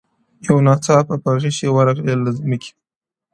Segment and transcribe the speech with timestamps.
[0.47, 2.71] •یو ناڅاپه غشی ورغی له مځکي,